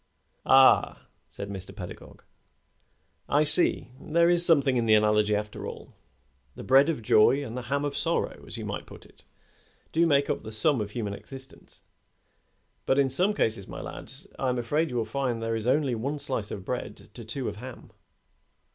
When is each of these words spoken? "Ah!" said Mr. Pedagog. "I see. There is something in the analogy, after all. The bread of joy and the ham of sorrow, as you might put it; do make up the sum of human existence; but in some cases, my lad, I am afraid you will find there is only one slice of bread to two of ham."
"Ah!" 0.47 1.05
said 1.29 1.47
Mr. 1.51 1.75
Pedagog. 1.75 2.23
"I 3.29 3.43
see. 3.43 3.91
There 4.01 4.31
is 4.31 4.43
something 4.43 4.75
in 4.75 4.87
the 4.87 4.95
analogy, 4.95 5.35
after 5.35 5.67
all. 5.67 5.93
The 6.55 6.63
bread 6.63 6.89
of 6.89 7.03
joy 7.03 7.45
and 7.45 7.55
the 7.55 7.61
ham 7.69 7.85
of 7.85 7.95
sorrow, 7.95 8.43
as 8.47 8.57
you 8.57 8.65
might 8.65 8.87
put 8.87 9.05
it; 9.05 9.25
do 9.91 10.03
make 10.07 10.27
up 10.27 10.41
the 10.41 10.51
sum 10.51 10.81
of 10.81 10.89
human 10.89 11.13
existence; 11.13 11.81
but 12.87 12.97
in 12.97 13.11
some 13.11 13.35
cases, 13.35 13.67
my 13.67 13.79
lad, 13.79 14.11
I 14.39 14.49
am 14.49 14.57
afraid 14.57 14.89
you 14.89 14.95
will 14.95 15.05
find 15.05 15.39
there 15.39 15.55
is 15.55 15.67
only 15.67 15.93
one 15.93 16.17
slice 16.17 16.49
of 16.49 16.65
bread 16.65 17.09
to 17.13 17.23
two 17.23 17.47
of 17.47 17.57
ham." 17.57 17.91